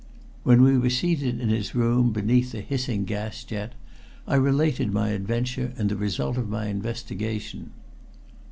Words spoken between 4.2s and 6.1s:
I related my adventure and the